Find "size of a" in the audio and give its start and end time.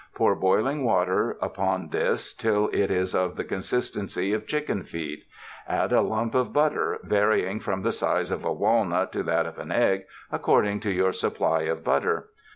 7.91-8.51